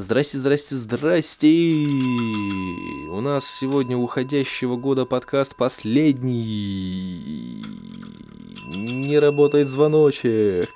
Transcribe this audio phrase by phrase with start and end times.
[0.00, 1.72] Здрасте, здрасте, здрасте!
[3.10, 7.64] У нас сегодня уходящего года подкаст последний.
[8.76, 10.68] Не работает звоночек.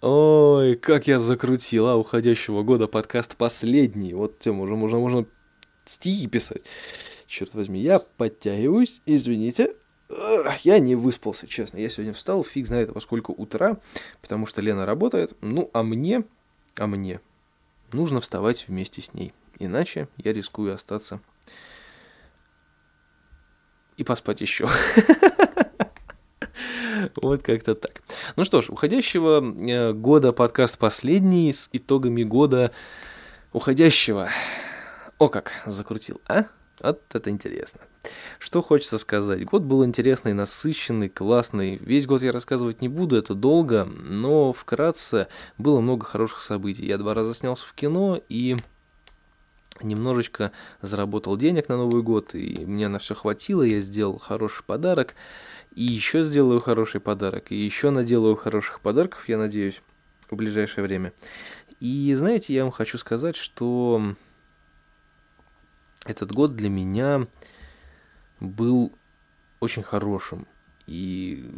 [0.00, 4.14] Ой, как я закрутил, а уходящего года подкаст последний.
[4.14, 5.26] Вот тем уже можно, можно
[5.84, 6.62] стихи писать.
[7.26, 9.74] Черт возьми, я подтягиваюсь, извините,
[10.62, 11.78] я не выспался, честно.
[11.78, 13.78] Я сегодня встал, фиг знает во сколько утра,
[14.20, 15.36] потому что Лена работает.
[15.40, 16.24] Ну, а мне,
[16.76, 17.20] а мне
[17.92, 19.32] нужно вставать вместе с ней.
[19.58, 21.20] Иначе я рискую остаться
[23.96, 24.68] и поспать еще.
[27.16, 28.02] Вот как-то так.
[28.36, 32.72] Ну что ж, уходящего э, года подкаст последний с итогами года
[33.52, 34.28] уходящего.
[35.18, 36.46] О как, закрутил, а?
[36.80, 37.80] Вот это интересно.
[38.38, 39.44] Что хочется сказать.
[39.44, 41.76] Год был интересный, насыщенный, классный.
[41.76, 46.86] Весь год я рассказывать не буду, это долго, но вкратце было много хороших событий.
[46.86, 48.56] Я два раза снялся в кино и
[49.82, 55.14] немножечко заработал денег на Новый год, и мне на все хватило, я сделал хороший подарок,
[55.74, 59.82] и еще сделаю хороший подарок, и еще наделаю хороших подарков, я надеюсь,
[60.30, 61.12] в ближайшее время.
[61.80, 64.14] И знаете, я вам хочу сказать, что
[66.04, 67.26] этот год для меня
[68.40, 68.92] был
[69.60, 70.46] очень хорошим
[70.86, 71.48] и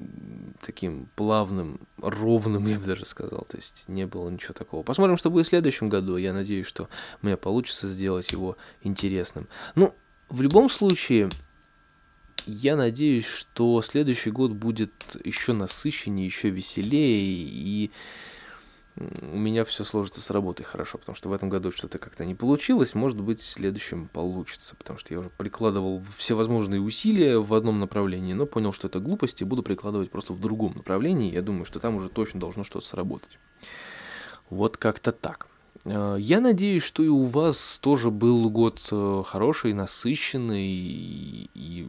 [0.61, 3.47] таким плавным, ровным, я бы даже сказал.
[3.49, 4.83] То есть не было ничего такого.
[4.83, 6.17] Посмотрим, что будет в следующем году.
[6.17, 6.89] Я надеюсь, что
[7.23, 9.49] у меня получится сделать его интересным.
[9.75, 9.95] Ну,
[10.29, 11.31] в любом случае,
[12.47, 14.93] я надеюсь, что следующий год будет
[15.25, 17.91] еще насыщеннее, еще веселее и
[18.97, 22.35] у меня все сложится с работой хорошо, потому что в этом году что-то как-то не
[22.35, 27.55] получилось, может быть, в следующем получится, потому что я уже прикладывал все возможные усилия в
[27.55, 31.43] одном направлении, но понял, что это глупость, и буду прикладывать просто в другом направлении, я
[31.43, 33.39] думаю, что там уже точно должно что-то сработать.
[34.51, 35.49] Вот как-то так.
[35.85, 40.67] Э, я надеюсь, что и у вас тоже был год э, хороший, насыщенный,
[41.55, 41.89] и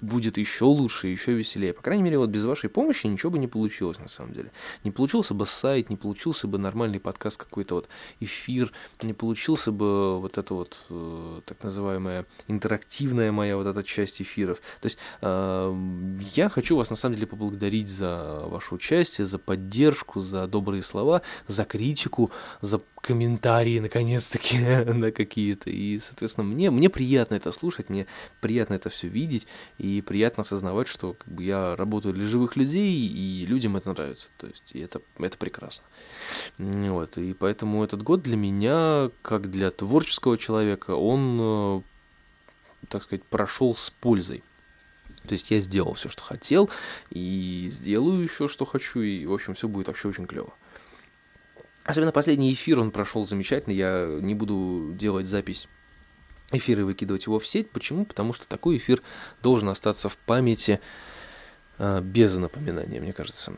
[0.00, 1.72] будет еще лучше, еще веселее.
[1.72, 4.52] По крайней мере, вот без вашей помощи ничего бы не получилось на самом деле.
[4.84, 7.88] Не получился бы сайт, не получился бы нормальный подкаст, какой-то вот
[8.20, 8.72] эфир,
[9.02, 14.60] не получился бы вот это вот э, так называемая интерактивная моя вот эта часть эфиров.
[14.80, 20.46] То есть я хочу вас на самом деле поблагодарить за ваше участие, за поддержку, за
[20.46, 25.70] добрые слова, за критику, за комментарии, наконец-таки, на какие-то.
[25.70, 28.06] И, соответственно, мне, мне приятно это слушать, мне
[28.40, 29.46] приятно это все видеть,
[29.78, 34.28] и приятно осознавать, что как бы, я работаю для живых людей, и людям это нравится.
[34.36, 35.84] То есть, и это, это прекрасно.
[36.58, 41.80] Вот, и поэтому этот год для меня, как для творческого человека, он, э,
[42.88, 44.42] так сказать, прошел с пользой.
[45.26, 46.70] То есть я сделал все, что хотел,
[47.10, 50.54] и сделаю еще, что хочу, и, в общем, все будет вообще очень клево.
[51.88, 53.72] Особенно последний эфир, он прошел замечательно.
[53.72, 55.68] Я не буду делать запись
[56.52, 57.70] эфира и выкидывать его в сеть.
[57.70, 58.04] Почему?
[58.04, 59.00] Потому что такой эфир
[59.42, 60.80] должен остаться в памяти
[61.78, 63.54] э, без напоминания, мне кажется.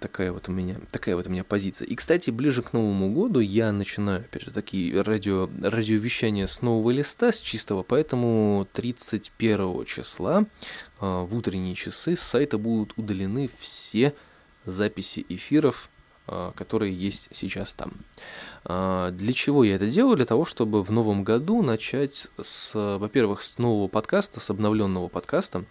[0.00, 1.86] Такая вот у меня, такая вот у меня позиция.
[1.86, 6.90] И, кстати, ближе к Новому году я начинаю, опять же, такие радио, радиовещания с нового
[6.90, 10.46] листа, с чистого, поэтому 31 числа
[11.00, 14.14] э, в утренние часы с сайта будут удалены все
[14.64, 15.97] записи эфиров а,
[16.56, 17.92] которые есть сейчас там.
[18.64, 20.16] А, для чего я это делаю?
[20.16, 25.64] Для того, чтобы в новом году начать с, во-первых, с нового подкаста, с обновленного подкаста,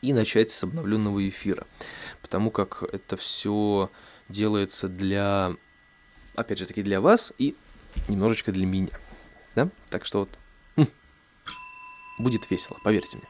[0.00, 1.66] и начать с обновленного эфира.
[2.22, 3.90] Потому как это все
[4.28, 5.54] делается для,
[6.34, 7.56] опять же таки, для вас и
[8.08, 8.90] немножечко для меня.
[9.54, 9.68] Да?
[9.90, 10.30] Так что вот
[12.18, 13.26] будет весело, поверьте мне.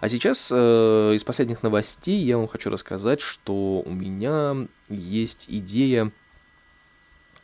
[0.00, 6.12] А сейчас э, из последних новостей я вам хочу рассказать, что у меня есть идея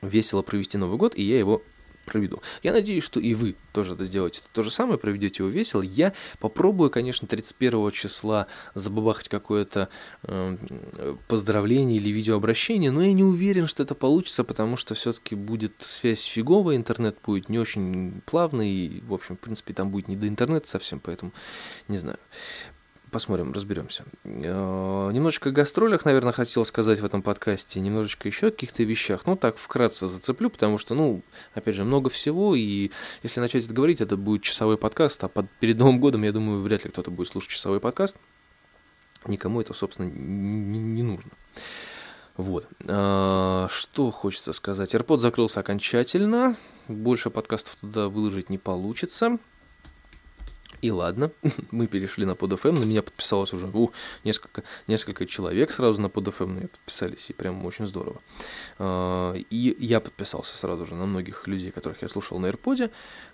[0.02, 1.62] весело провести Новый год, и я его
[2.06, 2.40] проведу.
[2.62, 5.82] Я надеюсь, что и вы тоже это сделаете то же самое, проведете его весело.
[5.82, 9.90] Я попробую, конечно, 31 числа забабахать какое-то
[10.22, 10.56] э,
[11.28, 16.24] поздравление или видеообращение, но я не уверен, что это получится, потому что все-таки будет связь
[16.24, 20.28] фиговая, интернет будет не очень плавный, и, в общем, в принципе, там будет не до
[20.28, 21.32] интернета совсем, поэтому
[21.88, 22.18] не знаю
[23.16, 24.04] посмотрим, разберемся.
[24.24, 29.22] Э, немножечко о гастролях, наверное, хотел сказать в этом подкасте, немножечко еще о каких-то вещах.
[29.24, 31.22] Ну, так, вкратце зацеплю, потому что, ну,
[31.54, 32.90] опять же, много всего, и
[33.22, 36.60] если начать это говорить, это будет часовой подкаст, а под, перед Новым годом, я думаю,
[36.60, 38.18] вряд ли кто-то будет слушать часовой подкаст.
[39.24, 41.30] Никому это, собственно, не, не нужно.
[42.36, 42.68] Вот.
[42.86, 44.94] А, что хочется сказать?
[44.94, 46.54] AirPod закрылся окончательно.
[46.86, 49.38] Больше подкастов туда выложить не получится.
[50.82, 51.30] И ладно,
[51.70, 53.92] мы перешли на PodFM, на меня подписалось уже у,
[54.24, 58.20] несколько, несколько человек сразу на PodFM, на меня подписались, и прям очень здорово.
[58.78, 62.90] А, и я подписался сразу же на многих людей, которых я слушал на AirPod,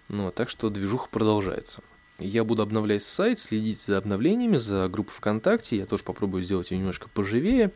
[0.08, 1.82] ну, так что движуха продолжается.
[2.18, 6.78] Я буду обновлять сайт, следить за обновлениями, за группой ВКонтакте, я тоже попробую сделать ее
[6.78, 7.72] немножко поживее.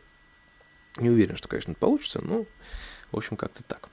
[0.97, 2.45] Не уверен, что, конечно, получится, но,
[3.11, 3.89] в общем, как-то так.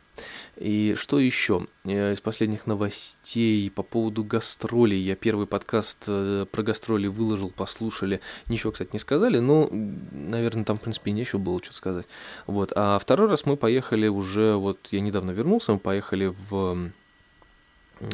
[0.56, 5.00] И что еще э, из последних новостей по поводу гастролей?
[5.00, 8.20] Я первый подкаст э, про гастроли выложил, послушали.
[8.46, 12.06] Ничего, кстати, не сказали, но, наверное, там, в принципе, нечего было что сказать.
[12.46, 12.72] Вот.
[12.76, 16.90] А второй раз мы поехали уже, вот я недавно вернулся, мы поехали в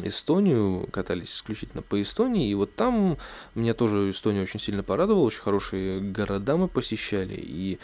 [0.03, 3.17] Эстонию, катались исключительно по Эстонии, и вот там
[3.55, 7.79] меня тоже Эстония очень сильно порадовала, очень хорошие города мы посещали, и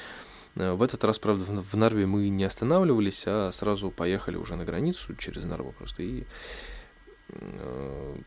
[0.57, 5.15] в этот раз, правда, в Нарве мы не останавливались, а сразу поехали уже на границу
[5.15, 6.23] через Нарву просто и
[7.29, 8.17] э,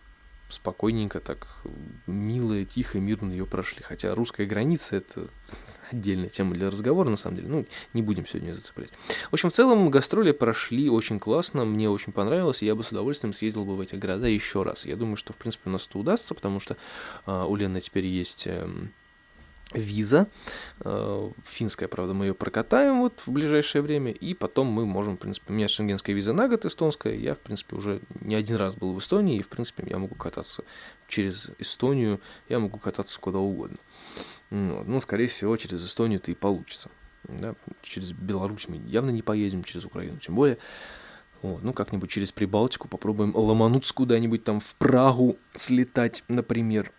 [0.53, 1.49] спокойненько так,
[2.07, 3.83] мило, тихо, мирно ее прошли.
[3.83, 5.29] Хотя русская граница это
[5.91, 7.49] отдельная тема для разговора, на самом деле.
[7.49, 8.93] Ну, не будем сегодня зацеплять.
[9.31, 12.93] В общем, в целом гастроли прошли очень классно, мне очень понравилось, и я бы с
[12.93, 14.87] удовольствием съездил бы в эти города еще раз.
[14.87, 16.77] Я думаю, что, в принципе, у нас это удастся, потому что
[17.27, 18.47] э, у Лены теперь есть...
[18.47, 18.69] Э,
[19.73, 20.29] виза.
[20.81, 25.21] Э, финская, правда, мы ее прокатаем вот в ближайшее время, и потом мы можем, в
[25.21, 28.75] принципе, у меня шенгенская виза на год эстонская, я, в принципе, уже не один раз
[28.75, 30.65] был в Эстонии, и, в принципе, я могу кататься
[31.09, 33.77] через Эстонию, я могу кататься куда угодно.
[34.51, 34.87] Вот.
[34.87, 36.91] Ну, скорее всего, через Эстонию-то и получится.
[37.25, 37.55] Да?
[37.83, 40.59] Через Беларусь мы явно не поедем, через Украину тем более.
[41.43, 46.93] Вот, ну, как-нибудь через Прибалтику попробуем ломануться куда-нибудь там в Прагу слетать, например.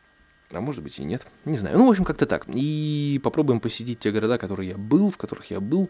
[0.54, 1.26] А может быть и нет.
[1.46, 1.78] Не знаю.
[1.78, 2.46] Ну, в общем, как-то так.
[2.48, 5.90] И попробуем посетить те города, которые я был, в которых я был,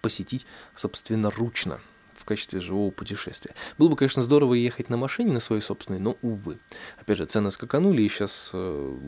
[0.00, 1.80] посетить собственноручно
[2.16, 3.54] в качестве живого путешествия.
[3.78, 6.58] Было бы, конечно, здорово ехать на машине на своей собственной, но, увы.
[6.98, 8.98] Опять же, цены скаканули, и сейчас э,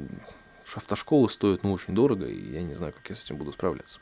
[0.76, 3.98] автошколы стоят, ну, очень дорого, и я не знаю, как я с этим буду справляться.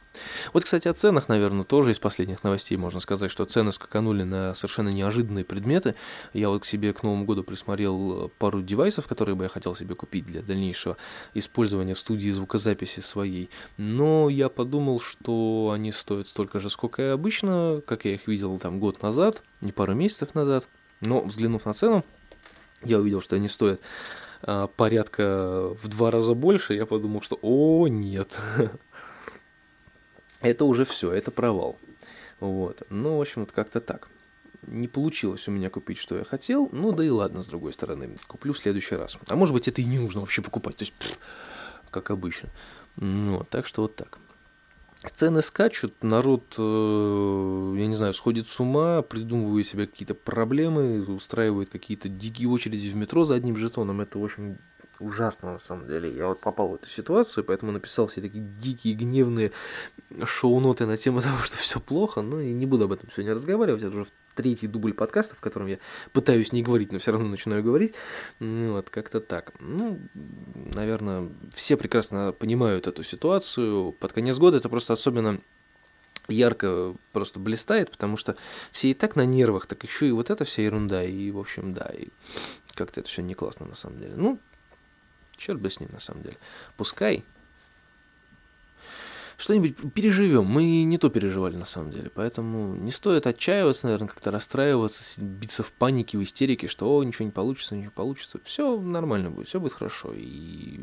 [0.53, 4.55] Вот, кстати, о ценах, наверное, тоже из последних новостей можно сказать, что цены скаканули на
[4.55, 5.95] совершенно неожиданные предметы.
[6.33, 9.95] Я вот к себе к Новому году присмотрел пару девайсов, которые бы я хотел себе
[9.95, 10.97] купить для дальнейшего
[11.35, 13.51] использования в студии звукозаписи своей.
[13.77, 18.59] Но я подумал, что они стоят столько же, сколько и обычно, как я их видел
[18.59, 20.67] там год назад, не пару месяцев назад.
[21.01, 22.05] Но, взглянув на цену,
[22.85, 23.81] я увидел, что они стоят
[24.43, 28.41] а, порядка в два раза больше, я подумал, что о, нет.
[30.41, 31.79] это уже все, это провал.
[32.41, 32.83] Вот.
[32.91, 34.09] Ну, в общем, вот как-то так.
[34.67, 36.69] Не получилось у меня купить, что я хотел.
[36.73, 38.17] Ну, да и ладно, с другой стороны.
[38.27, 39.17] Куплю в следующий раз.
[39.27, 40.77] А может быть, это и не нужно вообще покупать.
[40.77, 41.19] То есть, пфф,
[41.91, 42.49] как обычно.
[42.97, 44.19] Ну, так что вот так.
[45.11, 51.71] Цены скачут, народ, э, я не знаю, сходит с ума, придумывает себе какие-то проблемы, устраивает
[51.71, 54.01] какие-то дикие очереди в метро за одним жетоном.
[54.01, 54.59] Это, в общем,
[55.03, 56.15] ужасно на самом деле.
[56.15, 59.53] Я вот попал в эту ситуацию, поэтому написал все такие дикие, гневные
[60.25, 62.23] шоу-ноты на тему того, что все плохо.
[62.23, 63.83] Ну и не буду об этом сегодня разговаривать.
[63.83, 65.79] Это уже третий дубль подкаста, в котором я
[66.13, 67.95] пытаюсь не говорить, но все равно начинаю говорить.
[68.39, 69.53] Ну, вот как-то так.
[69.61, 70.01] Ну,
[70.75, 73.93] наверное, все прекрасно понимают эту ситуацию.
[73.93, 75.41] Под конец года это просто особенно
[76.29, 78.37] ярко просто блистает, потому что
[78.71, 81.73] все и так на нервах, так еще и вот эта вся ерунда, и, в общем,
[81.73, 82.09] да, и
[82.75, 84.15] как-то это все не классно на самом деле.
[84.17, 84.39] Ну,
[85.43, 86.39] черт бы с ним на самом деле.
[86.77, 87.25] Пускай
[89.43, 90.45] что-нибудь переживем.
[90.45, 95.65] Мы не то переживали на самом деле, поэтому не стоит отчаиваться, наверное, как-то расстраиваться, биться
[95.65, 98.41] в панике, в истерике, что О, ничего не получится, ничего не получится.
[98.45, 100.81] Все нормально будет, все будет хорошо, и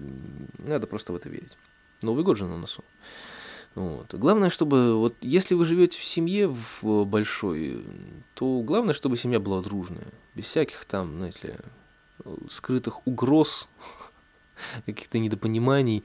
[0.58, 1.58] надо просто в это верить.
[2.02, 2.84] Новый год же на носу.
[3.76, 4.14] Вот.
[4.14, 7.86] Главное, чтобы вот если вы живете в семье в большой,
[8.34, 11.56] то главное, чтобы семья была дружная, без всяких там, знаете ли,
[12.50, 13.70] скрытых угроз,
[14.86, 16.04] каких-то недопониманий,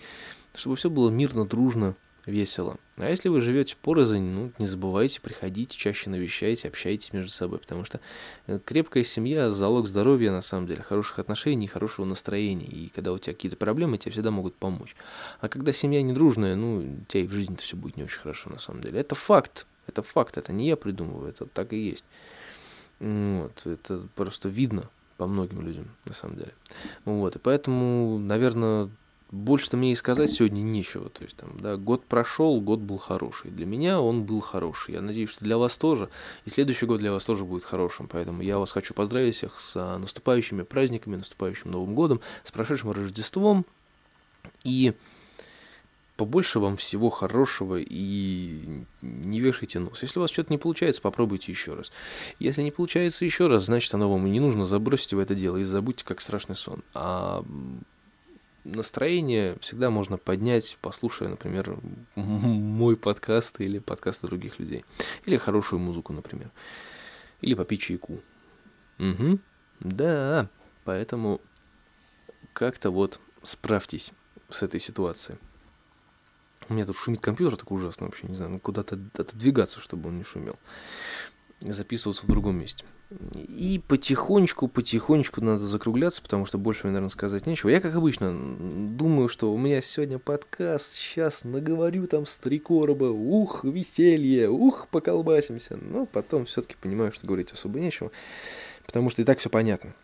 [0.54, 1.96] чтобы все было мирно, дружно
[2.26, 2.78] весело.
[2.96, 7.84] А если вы живете порознь, ну, не забывайте, приходите, чаще навещайте, общайтесь между собой, потому
[7.84, 8.00] что
[8.46, 13.18] э, крепкая семья– залог здоровья, на самом деле, хороших отношений, хорошего настроения, и когда у
[13.18, 14.96] тебя какие-то проблемы, тебе всегда могут помочь.
[15.40, 18.50] А когда семья недружная, ну, у тебя и в жизни-то все будет не очень хорошо,
[18.50, 19.00] на самом деле.
[19.00, 22.04] Это факт, это факт, это не я придумываю, это так и есть.
[23.00, 26.52] Вот, это просто видно по многим людям, на самом деле.
[27.04, 28.90] Вот, и поэтому, наверное,
[29.34, 31.08] больше-то мне и сказать сегодня нечего.
[31.10, 33.50] То есть, там, да, год прошел, год был хороший.
[33.50, 34.94] Для меня он был хороший.
[34.94, 36.08] Я надеюсь, что для вас тоже.
[36.44, 38.08] И следующий год для вас тоже будет хорошим.
[38.08, 42.92] Поэтому я вас хочу поздравить всех с а, наступающими праздниками, наступающим Новым годом, с прошедшим
[42.92, 43.66] Рождеством.
[44.62, 44.94] И
[46.16, 50.02] побольше вам всего хорошего и не вешайте нос.
[50.02, 51.90] Если у вас что-то не получается, попробуйте еще раз.
[52.38, 55.64] Если не получается еще раз, значит оно вам не нужно, забросьте в это дело и
[55.64, 56.82] забудьте как страшный сон.
[56.94, 57.44] А
[58.64, 61.78] настроение всегда можно поднять, послушая, например,
[62.14, 64.84] мой подкаст или подкасты других людей.
[65.26, 66.50] Или хорошую музыку, например.
[67.40, 68.20] Или попить чайку.
[68.98, 69.38] Угу.
[69.80, 70.48] Да,
[70.84, 71.40] поэтому
[72.52, 74.12] как-то вот справьтесь
[74.48, 75.38] с этой ситуацией.
[76.68, 80.18] У меня тут шумит компьютер так ужасно вообще, не знаю, ну куда-то отодвигаться, чтобы он
[80.18, 80.56] не шумел.
[81.60, 82.84] Записываться в другом месте.
[83.34, 87.68] И потихонечку, потихонечку надо закругляться, потому что больше мне, наверное, сказать нечего.
[87.70, 88.32] Я, как обычно,
[88.96, 94.88] думаю, что у меня сегодня подкаст, сейчас наговорю там с три короба, ух, веселье, ух,
[94.90, 95.76] поколбасимся.
[95.76, 98.10] Но потом все-таки понимаю, что говорить особо нечего,
[98.86, 99.94] потому что и так все понятно.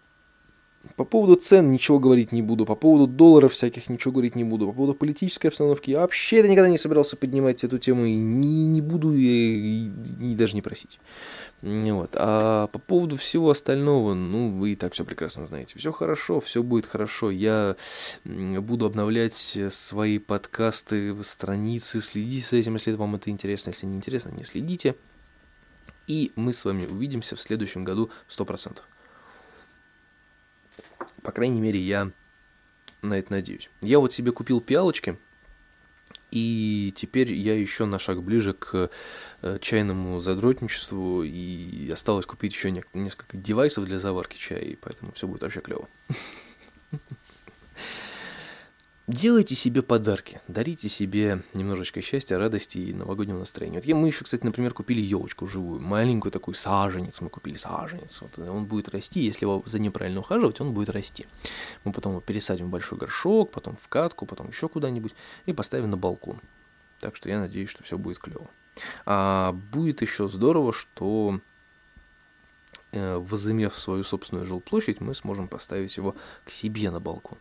[0.96, 4.66] По поводу цен ничего говорить не буду, по поводу долларов всяких ничего говорить не буду,
[4.66, 8.64] по поводу политической обстановки я вообще это никогда не собирался поднимать эту тему и не,
[8.64, 10.98] не буду и, и, и даже не просить.
[11.60, 12.12] Вот.
[12.14, 15.78] А по поводу всего остального, ну, вы и так все прекрасно знаете.
[15.78, 17.30] Все хорошо, все будет хорошо.
[17.30, 17.76] Я
[18.24, 23.70] буду обновлять свои подкасты, страницы, следите за этим, если вам это интересно.
[23.70, 24.96] Если не интересно, не следите.
[26.06, 28.78] И мы с вами увидимся в следующем году 100%.
[31.22, 32.10] По крайней мере, я
[33.02, 33.70] на это надеюсь.
[33.80, 35.18] Я вот себе купил пиалочки,
[36.30, 38.90] и теперь я еще на шаг ближе к
[39.42, 45.26] э, чайному задротничеству, и осталось купить еще несколько девайсов для заварки чая, и поэтому все
[45.26, 45.88] будет вообще клево.
[49.10, 53.80] Делайте себе подарки, дарите себе немножечко счастья, радости и новогоднего настроения.
[53.80, 58.20] Вот мы еще, кстати, например, купили елочку живую, маленькую такую саженец, мы купили саженец.
[58.20, 61.26] Вот он будет расти, если его за ним правильно ухаживать, он будет расти.
[61.82, 65.90] Мы потом его пересадим в большой горшок, потом в катку, потом еще куда-нибудь и поставим
[65.90, 66.40] на балкон.
[67.00, 68.48] Так что я надеюсь, что все будет клево.
[69.06, 71.40] А будет еще здорово, что
[72.92, 76.14] э, возымев свою собственную жилплощадь, мы сможем поставить его
[76.44, 77.38] к себе на балкон.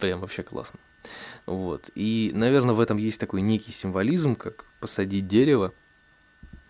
[0.00, 0.78] Прям вообще классно.
[1.46, 1.90] Вот.
[1.94, 5.72] И, наверное, в этом есть такой некий символизм, как посадить дерево.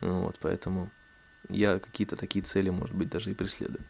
[0.00, 0.90] Вот, поэтому
[1.48, 3.84] я какие-то такие цели, может быть, даже и преследую.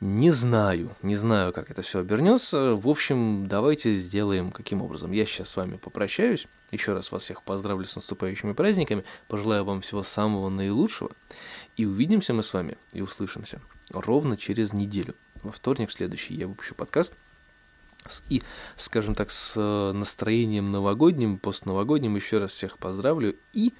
[0.00, 2.74] Не знаю, не знаю, как это все обернется.
[2.74, 5.10] В общем, давайте сделаем каким образом.
[5.10, 6.46] Я сейчас с вами попрощаюсь.
[6.70, 9.04] Еще раз вас всех поздравлю с наступающими праздниками.
[9.26, 11.12] Пожелаю вам всего самого наилучшего.
[11.78, 15.14] И увидимся мы с вами и услышимся ровно через неделю.
[15.42, 17.16] Во вторник следующий я выпущу подкаст
[18.28, 18.42] и,
[18.76, 23.72] скажем так, с э, настроением новогодним, постновогодним еще раз всех поздравлю, и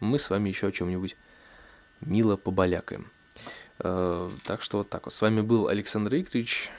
[0.00, 1.16] мы с вами еще о чем-нибудь
[2.00, 3.10] мило побалякаем.
[3.78, 5.14] Э, так что вот так вот.
[5.14, 6.70] С вами был Александр Игоревич,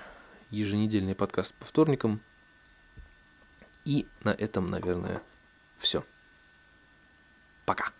[0.49, 2.21] еженедельный подкаст по вторникам.
[3.85, 5.21] И на этом, наверное,
[5.77, 6.03] все.
[7.65, 7.91] Пока.